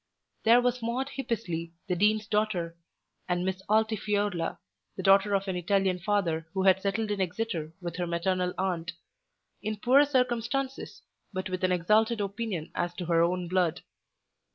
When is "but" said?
11.31-11.51